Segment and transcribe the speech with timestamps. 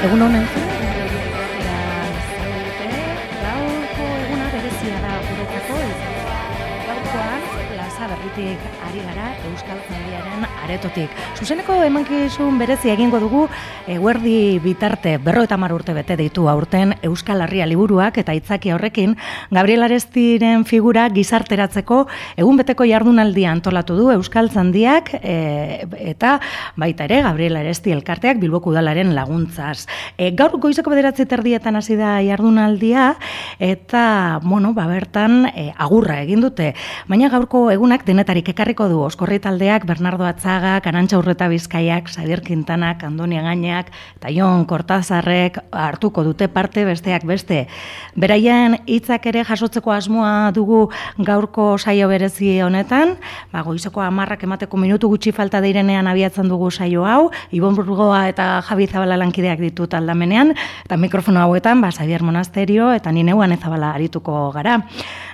[0.00, 0.79] Egun honen
[8.00, 8.58] plaza berritik
[8.88, 11.12] ari gara Euskal Zandiaren aretotik.
[11.36, 13.42] Zuzeneko emankizun berezi egingo dugu
[13.90, 19.16] eguerdi bitarte berro eta urte bete ditu aurten Euskal Herria liburuak eta itzaki horrekin
[19.50, 26.38] Gabriel Arestiren figura gizarteratzeko egun beteko jardunaldia antolatu du Euskal Zandiak e, eta
[26.76, 29.86] baita ere Gabriel Aresti elkarteak Bilboko udalaren laguntzaz.
[30.16, 33.16] E, gaur goizeko bederatzi terdietan hasi da jardunaldia
[33.58, 36.72] eta bueno, ba bertan e, agurra egin dute.
[37.08, 43.02] Baina gaurko egunak denetarik ekarriko du Oskorri taldeak Bernardo Atzaga, Kanantza Urreta Bizkaiak, Xavier Quintanak,
[43.02, 47.64] Andonia Gaineak eta Jon Kortazarrek hartuko dute parte besteak beste.
[48.14, 50.84] Beraien hitzak ere jasotzeko asmoa dugu
[51.18, 53.16] gaurko saio berezi honetan,
[53.50, 58.62] ba goizeko 10 emateko minutu gutxi falta direnean abiatzen dugu saio hau, Ibon Burgoa eta
[58.68, 60.54] Javi Zabala lankideak ditut aldamenean,
[60.84, 64.78] eta mikrofono hauetan ba Xavier Monasterio eta ni neuan ezabala arituko gara.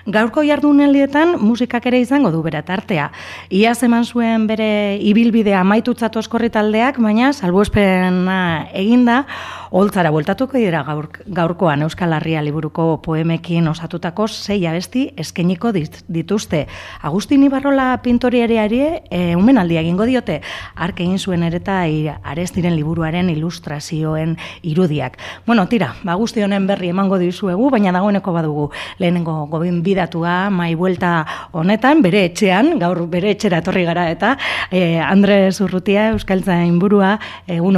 [0.07, 3.09] Gaurko jardunaldietan musikak ere izango du bere tartea.
[3.51, 9.25] Ia eman zuen bere ibilbidea amaitutzat oskorri taldeak, baina salbuespena eginda,
[9.77, 16.63] holtzara bueltatuko dira gaur, gaurkoan Euskal Herria liburuko poemekin osatutako sei abesti eskeniko dituzte.
[17.05, 20.39] Agustin Ibarrola pintoriareari e, umenaldia egingo diote,
[20.75, 25.21] ark egin zuen ereta arestiren liburuaren ilustrazioen irudiak.
[25.47, 30.73] Bueno, tira, ba, Agustin honen berri emango dizuegu, baina dagoeneko badugu lehenengo gobin bidatua mai
[30.75, 31.19] buelta
[31.53, 34.39] honetan, bere etxean, gaur bere etxera etorri gara eta
[34.71, 37.77] e, Andres Urrutia, Euskaltza inburua, egun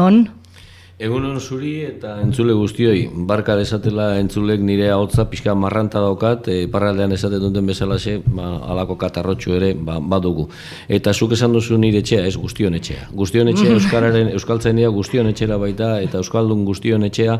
[0.99, 6.49] hon, Egun hon zuri eta entzule guztioi, barka desatela entzulek nire ahotza pixka marranta daukat,
[6.49, 10.49] e, parraldean esaten duten bezalaxe, ba, alako katarrotxu ere ba, badugu.
[10.89, 13.09] Eta zuk esan duzu nire etxea, ez guztion etxea.
[13.13, 17.39] Guztion etxea Euskararen, Euskaltzainia guztion etxera baita, eta Euskaldun guztion etxea,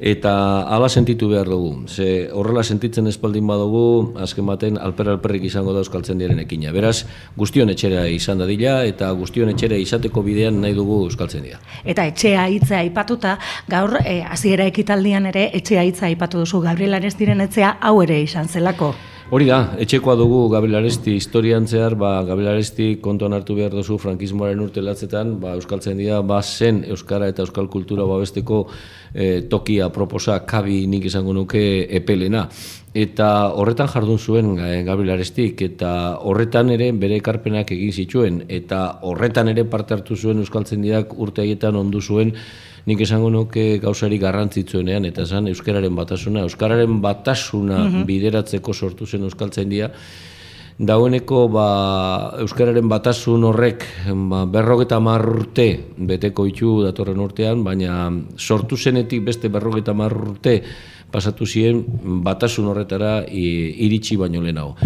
[0.00, 1.86] eta ala sentitu behar dugu.
[1.86, 6.72] Ze horrela sentitzen espaldin badugu, azken baten alper alperrik izango da Euskaltzen diren ekina.
[6.74, 11.62] Beraz, guztion etxera izan dadila, eta guztion etxera izateko bidean nahi dugu Euskaltzen dira.
[11.84, 13.36] Eta etxea hitzea aipatuta,
[13.68, 18.48] gaur e, hasiera ekitaldian ere etxea hitza aipatu duzu Gabriel Arestiren etxea hau ere izan
[18.48, 18.94] zelako.
[19.26, 23.96] Hori da, etxekoa dugu Gabriel Aresti historian zehar, ba, Gabriel Aresti kontuan hartu behar duzu
[23.98, 28.60] frankismoaren urte latzetan, ba, Euskaltzen dira, ba, zen Euskara eta Euskal Kultura babesteko
[29.12, 31.64] e, tokia proposa kabi nik izango nuke
[31.98, 32.44] epelena.
[32.94, 35.90] Eta horretan jardun zuen e, Gabriel Arestik, eta
[36.22, 41.42] horretan ere bere ekarpenak egin zituen, eta horretan ere parte hartu zuen Euskaltzen diak urte
[41.42, 42.30] haietan ondu zuen,
[42.86, 48.06] nik esango nuke gauzari garrantzitsuenean, eta esan Euskararen batasuna, Euskararen batasuna mhm.
[48.06, 49.90] bideratzeko sortu zen Euskaltzen dira,
[50.76, 51.68] Dagoeneko ba,
[52.42, 53.86] Euskararen batasun horrek
[54.28, 60.58] ba, berrogeta marrurte beteko itxu datorren urtean, baina sortu zenetik beste berrogeta marrurte
[61.10, 61.80] pasatu ziren
[62.26, 64.76] batasun horretara iritsi baino lehenago.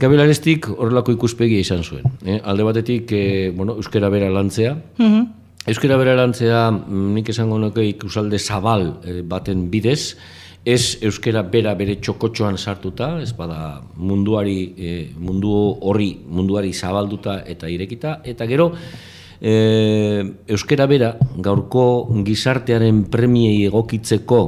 [0.00, 2.04] Gabriel Arestik horrelako ikuspegia izan zuen.
[2.24, 2.38] Eh?
[2.44, 5.39] Alde batetik, eh, bueno, Euskara bera lantzea, mhm.
[5.68, 10.16] Euskara bera lantzea, mm, nik esango nuke ikusalde zabal eh, baten bidez,
[10.64, 15.52] ez euskera bera bere txokotxoan sartuta, ez bada munduari, eh, mundu
[15.84, 18.70] horri, munduari zabalduta eta irekita, eta gero,
[19.40, 19.52] e,
[20.48, 21.84] euskera bera gaurko
[22.26, 24.40] gizartearen premiei egokitzeko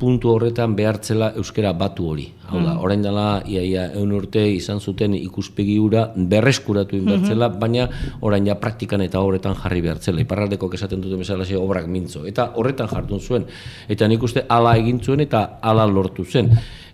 [0.00, 2.26] puntu horretan behartzela euskera batu hori.
[2.48, 2.82] Hau da, mm.
[2.82, 7.60] orain dela, iaia, eun urte izan zuten ikuspegi ura berreskuratu inbertzela, mm -hmm.
[7.60, 7.88] baina
[8.20, 10.20] orain ja praktikan eta horretan jarri behartzela.
[10.20, 12.24] Iparraldeko esaten duten bezala obrak mintzo.
[12.26, 13.44] Eta horretan jardun zuen.
[13.88, 16.50] Eta nik uste ala egin zuen eta ala lortu zen.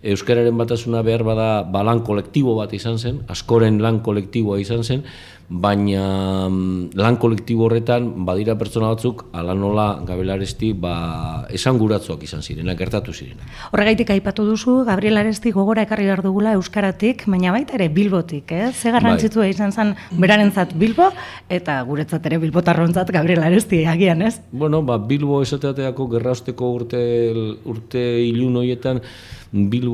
[0.07, 5.03] Euskararen batasuna behar bada ba, lan kolektibo bat izan zen, askoren lan kolektiboa izan zen,
[5.49, 12.43] baina mm, lan kolektibo horretan badira pertsona batzuk ala nola Gabriel Aresti ba esanguratsuak izan
[12.43, 13.47] zirena gertatu zirena.
[13.71, 18.73] Horregaitik aipatu duzu Gabriel Aresti gogora ekarri behar dugula euskaratik, baina baita ere Bilbotik, eh?
[18.73, 19.51] Ze garrantzitua bai.
[19.55, 21.13] izan zen berarentzat Bilbo
[21.49, 24.41] eta guretzat ere Bilbotarrontzat Gabriel Aresti agian, ez?
[24.51, 27.03] Bueno, ba Bilbo esateateako gerrausteko urte
[27.65, 29.03] urte ilun hoietan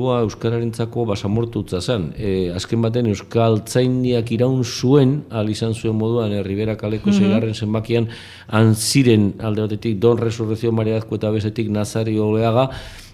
[0.03, 2.09] Bilboa euskararentzako basamortutza zen.
[2.19, 7.53] E, azken baten euskal tzaindiak iraun zuen, al izan zuen moduan, Ribera kaleko mm -hmm.
[7.53, 8.09] zenbakian,
[8.75, 12.69] ziren alde batetik Don Resurrezio Mariazko eta bezetik Nazari Oleaga,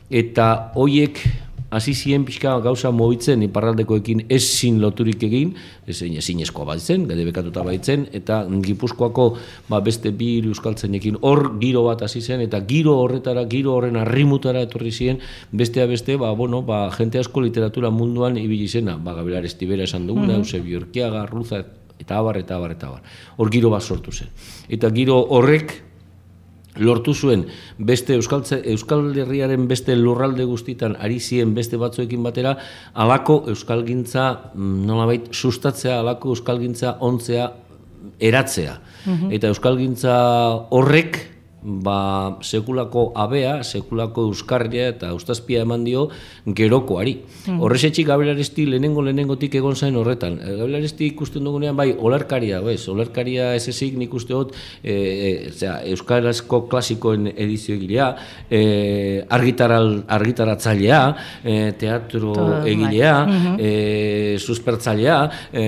[0.09, 1.21] eta hoiek
[1.69, 5.53] hasi ziren pixka gauza mobitzen iparraldekoekin ez zin loturik egin,
[5.87, 9.25] ez ezin eskoa baitzen, gade bekatuta baitzen, eta gipuzkoako
[9.69, 14.63] ba, beste bi euskaltzenekin hor giro bat hasi zen, eta giro horretara, giro horren arrimutara
[14.65, 15.19] etorri ziren,
[15.51, 20.07] bestea beste, ba, bueno, ba, jente asko literatura munduan ibili zena, ba, Gabriel Estibera esan
[20.07, 20.45] duguna, mm -hmm.
[20.45, 21.65] Eusebio Urkiaga, Ruza,
[21.99, 23.03] eta abar, eta abar, eta abar.
[23.37, 24.27] Hor giro bat sortu zen.
[24.69, 25.88] Eta giro horrek,
[26.79, 27.45] lortu zuen
[27.77, 32.55] beste Euskaltze, Euskal Herriaren beste lurralde guztitan ari ziren beste batzuekin batera,
[32.93, 37.49] alako Euskalgintza mm, nolabait sustatzea, alako Euskalgintza ontzea,
[38.19, 38.79] eratzea.
[39.31, 40.15] Eta Euskalgintza
[40.75, 41.19] horrek,
[41.61, 46.07] ba, sekulako abea, sekulako euskarria eta eustazpia eman dio
[46.45, 47.17] gerokoari.
[47.47, 47.59] Mm.
[47.65, 50.39] Horrexetxik gabelaresti lehenengo lehenengotik egon zain horretan.
[50.39, 55.31] E, gabelaresti ikusten dugunean bai olerkaria, bez, olerkaria ez ezik nik uste hot, e, e,
[55.51, 58.09] zera, euskarazko klasikoen edizio egilea,
[58.49, 58.61] e,
[59.29, 61.01] argitaral, argitaratzailea,
[61.43, 63.55] e, teatro Todo, egilea, bai.
[63.59, 65.19] e, suspertzailea,
[65.51, 65.65] e,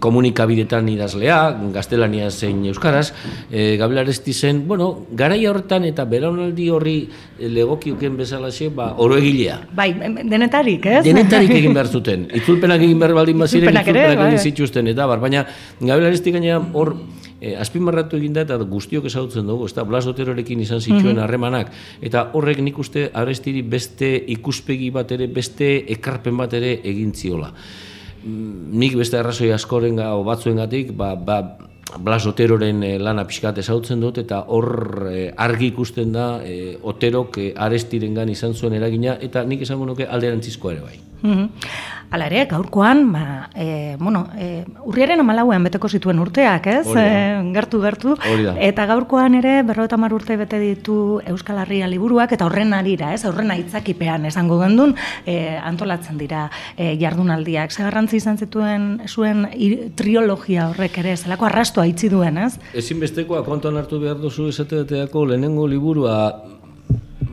[0.00, 1.38] komunikabidetan idazlea,
[1.74, 3.12] gaztelania zein euskaraz,
[3.50, 6.96] e, gabelaresti zen, bueno, garaia horretan eta beraunaldi horri
[7.38, 9.60] legokioken bezalaxe, ba, oro egilea.
[9.76, 9.90] Bai,
[10.22, 11.04] denetarik, ez?
[11.06, 12.26] Denetarik egin behar zuten.
[12.40, 14.50] Itzulpenak egin behar baldin baziren, itzulpenak, itzulpenak egin bai.
[14.50, 15.46] zituzten, eta bar, baina
[15.80, 16.96] gabelareztik gaina hor,
[17.38, 21.70] E, azpimarratu egin da eta guztiok ezagutzen dugu, ez da, Blas Oterorekin izan zituen harremanak,
[22.02, 27.52] eta horrek nik uste arestiri beste ikuspegi bat ere, beste ekarpen bat ere egin ziola.
[28.24, 31.38] Mm, nik beste arrazoi askoren ga, batzuen gatik, ba, ba,
[31.96, 37.40] Blas Oteroren eh, lana pixkat ezautzen dut, eta hor eh, argi ikusten da e, Oterok
[37.56, 40.98] arestirengan izan zuen eragina, eta nik esango nuke alderantzizko ere bai.
[41.22, 41.48] Mm
[42.08, 46.86] Hala ere, gaurkoan, ba, e, bueno, e, urriaren amalauean beteko zituen urteak, ez?
[46.96, 47.02] E,
[47.52, 48.14] gertu, gertu.
[48.64, 53.12] Eta gaurkoan ere, berro eta mar urte bete ditu Euskal Herria liburuak, eta horren arira,
[53.12, 53.26] ez?
[53.28, 56.46] Horren aitzakipean esango gendun, e, antolatzen dira
[56.78, 57.76] e, jardunaldiak.
[57.76, 59.44] Ze garrantzi izan zituen zuen
[60.00, 62.54] triologia horrek ere, zelako arrastu haitzi duen, ez?
[62.72, 66.22] Ezinbestekoa kontuan hartu behar duzu esateateako lehenengo liburua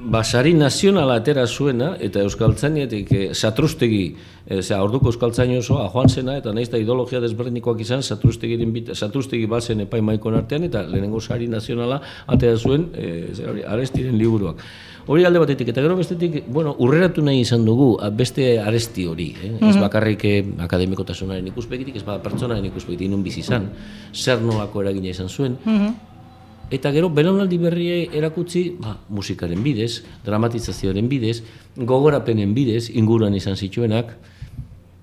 [0.05, 4.03] basari nazionala atera zuena, eta Euskaltzainetik e, satrustegi,
[4.45, 8.57] e, zera, orduko Euskaltzain osoa, joan zena, eta nahiz da ideologia desberdinikoak izan, satrustegi,
[8.93, 14.61] satrustegi bazen epai maikon artean, eta lehenengo sari nazionala atera zuen, e, zera, arestiren liburuak.
[15.05, 19.51] Hori alde batetik, eta gero bestetik, bueno, urreratu nahi izan dugu, beste aresti hori, eh?
[19.53, 19.83] ez mhm.
[19.85, 20.25] bakarrik
[20.65, 23.69] akademikotasunaren ikuspegitik, ez ba pertsonaren ikuspegitik, inun bizi izan,
[24.13, 26.13] zer nolako eragina izan zuen, mm
[26.73, 31.43] Eta gero, belaunaldi berriei erakutsi, ba, musikaren bidez, dramatizazioaren bidez,
[31.77, 34.15] gogorapenen bidez, inguruan izan zituenak.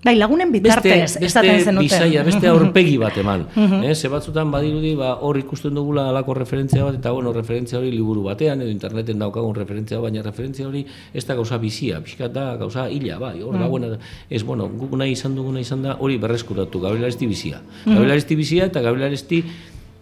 [0.02, 3.44] Bai, lagunen bitartez, beste, beste bisaia, beste aurpegi bat eman.
[3.86, 7.92] eh, ze batzutan badirudi, ba, hor ikusten dugula alako referentzia bat, eta bueno, referentzia hori
[7.94, 10.82] liburu batean, edo interneten daukagun referentzia baina referentzia hori
[11.14, 13.94] ez da gauza bizia, pixkat da gauza hila, bai, hor da, bueno,
[14.28, 17.62] ez, bueno, guk nahi izan duguna izan da, hori berreskuratu, gabriel bizia.
[17.86, 19.14] Gabriel bizia eta gabriel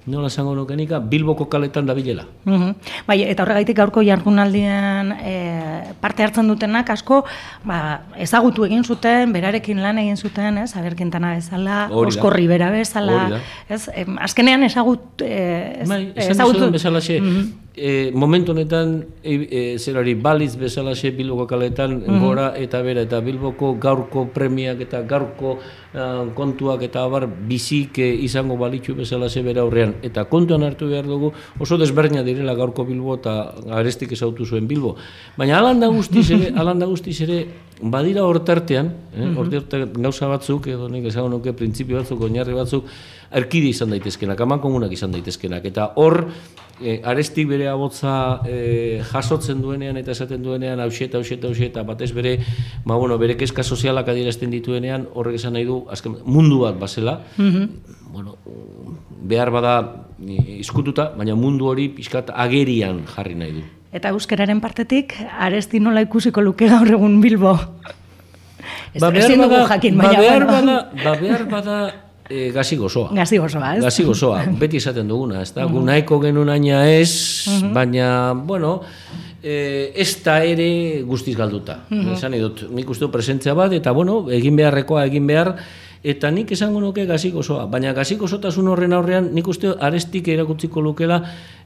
[0.06, 2.25] nola esango nukenika, Bilboko kaletan da bilela.
[2.44, 2.75] Mhm.
[3.06, 5.35] Bai, eta horregaitik gaurko jardunaldian e,
[6.00, 7.25] parte hartzen dutenak asko
[7.64, 13.87] ba, ezagutu egin zuten, berarekin lan egin zuten, ez, aberkintana bezala, Osko Ribera bezala, ez,
[14.20, 16.70] azkenean ezagut, e, ez, bai, ezagutu...
[16.70, 22.52] bezala xe, mhm e, momentu honetan e, e, zerari baliz bezalaxe Bilboko kaletan mm gora
[22.58, 28.56] eta bera eta Bilboko gaurko premiak eta gaurko uh, kontuak eta abar bizik e, izango
[28.61, 29.94] balitzu bezalaxe bera aurrean.
[30.02, 34.96] Eta kontuan hartu behar dugu oso desberdina direla gaurko Bilbo eta arestik ezautu zuen Bilbo.
[35.38, 37.46] Baina alanda guztiz ere, alanda guztiz ere
[37.81, 40.02] badira hortartean, eh, mm -hmm.
[40.02, 42.84] gauza batzuk, edo nik esango nuke printzipio batzuk, oinarri batzuk,
[43.30, 46.24] erkide izan daitezkenak, aman komunak izan daitezkenak, eta hor,
[46.82, 52.38] eh, arestik bere abotza eh, jasotzen duenean eta esaten duenean hausieta, hausieta, hausieta, batez bere,
[52.84, 57.20] ba, bueno, bere keska sozialak adierazten dituenean, horrek esan nahi du, azken, mundu bat bazela,
[57.37, 58.34] mm bueno,
[59.22, 59.75] behar bada
[60.58, 63.62] izkututa, baina mundu hori pixkat agerian jarri nahi du.
[63.94, 65.14] Eta euskararen partetik,
[65.46, 67.56] aresti nola ikusiko luke gaur egun Bilbo.
[68.94, 71.76] Ez ba, behar bada, jakin, ba, behar bada, ba, behar bada
[72.30, 73.10] e, gazi gozoa.
[73.14, 73.82] Gazi gozoa, ez?
[73.84, 75.64] Gazi gozoa, beti esaten duguna, ez da?
[75.64, 75.80] Uh -huh.
[75.80, 78.80] Gunaiko genuen aina ez, baina, bueno,
[79.42, 81.80] e, ez da ere guztiz galduta.
[81.90, 82.16] Uh -huh.
[82.16, 85.56] Esan edut, nik uste presentzia bat, eta, bueno, egin beharrekoa, egin behar,
[86.02, 87.66] eta nik esango nuke gazi gozoa.
[87.69, 91.21] Baina gazi gozotasun horren aurrean, nik uste arestik erakutziko lukela,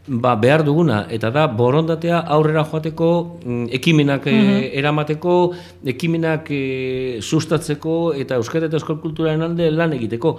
[0.06, 3.10] ba, behar duguna, eta da borondatea aurrera joateko,
[3.44, 5.34] mm, ekimenak mm eramateko,
[5.86, 10.36] ekimenak e, sustatzeko, eta euskara eta euskal kulturaren alde lan egiteko.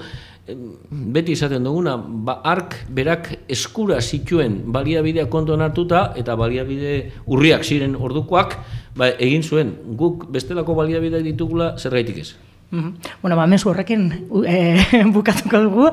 [1.15, 7.95] Beti esaten duguna, ba, ark berak eskura zituen baliabidea kontuan hartuta, eta baliabide urriak ziren
[7.95, 8.59] ordukoak,
[8.95, 12.25] ba, egin zuen, guk bestelako baliabidea ditugula zer gaitik
[12.71, 12.95] Mhm.
[13.21, 15.89] Bueno, ba, mesu horrekin e, bukatuko dugu.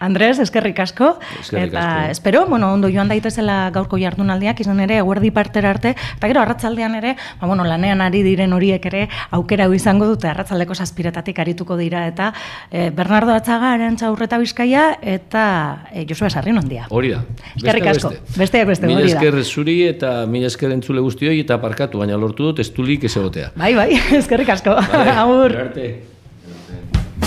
[0.00, 1.18] Andres, eskerrik asko.
[1.40, 6.28] Eskerrik eta espero, bueno, ondo joan daitezela gaurko jardunaldiak, izan ere, eguerdi partera arte, eta
[6.28, 11.38] gero, arratzaldean ere, ba, bueno, lanean ari diren horiek ere, aukera izango dute, arratzaldeko saspiretatik
[11.38, 12.32] arituko dira, eta
[12.70, 16.86] e, Bernardo Atzaga, Arantxa Urreta Bizkaia, eta e, Josua Sarrin ondia.
[16.90, 17.22] Hori da.
[17.56, 18.10] Eskerrik asko.
[18.10, 18.38] beste.
[18.40, 19.20] Besteak beste, Mila hori da.
[19.22, 23.52] esker zuri eta mila esker entzule guztioi eta parkatu, baina lortu dut estulik ez egotea.
[23.56, 23.88] Bai, bai,
[24.20, 24.74] eskerrik asko.
[24.92, 25.50] Vale, Agur.
[25.56, 26.15] gero arte.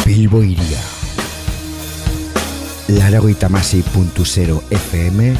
[0.09, 0.81] Bilbo iria.
[2.97, 5.37] Laragoita masi puntu zero FM